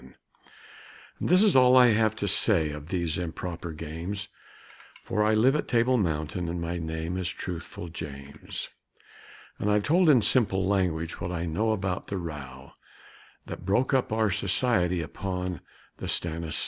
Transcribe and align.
And 1.19 1.29
this 1.29 1.43
is 1.43 1.55
all 1.55 1.77
I 1.77 1.89
have 1.91 2.15
to 2.15 2.27
say 2.27 2.71
of 2.71 2.87
these 2.87 3.19
improper 3.19 3.71
games, 3.71 4.29
For 5.03 5.21
I 5.23 5.35
live 5.35 5.55
at 5.55 5.67
Table 5.67 5.95
Mountain, 5.95 6.49
and 6.49 6.59
my 6.59 6.79
name 6.79 7.17
is 7.17 7.29
Truthful 7.29 7.89
James; 7.89 8.69
And 9.59 9.69
I've 9.69 9.83
told 9.83 10.09
in 10.09 10.23
simple 10.23 10.65
language 10.65 11.21
what 11.21 11.31
I 11.31 11.45
know 11.45 11.69
about 11.69 12.07
the 12.07 12.17
row 12.17 12.71
That 13.45 13.63
broke 13.63 13.93
up 13.93 14.11
our 14.11 14.31
Society 14.31 15.01
upon 15.03 15.61
the 15.97 16.07
Stanislow. 16.07 16.59